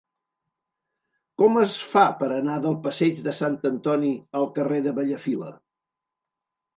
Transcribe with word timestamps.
Com 1.41 1.57
es 1.63 1.75
fa 1.91 2.05
per 2.21 2.29
anar 2.37 2.55
del 2.63 2.77
passeig 2.85 3.21
de 3.27 3.33
Sant 3.41 3.57
Antoni 3.71 4.09
al 4.39 4.49
carrer 4.57 4.81
de 4.87 4.95
Bellafila? 5.01 5.51